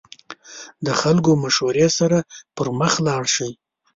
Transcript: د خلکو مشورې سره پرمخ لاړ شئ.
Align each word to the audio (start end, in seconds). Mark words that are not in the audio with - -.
د 0.85 0.87
خلکو 1.01 1.31
مشورې 1.43 1.87
سره 1.99 2.17
پرمخ 2.55 2.93
لاړ 3.07 3.23
شئ. 3.35 3.51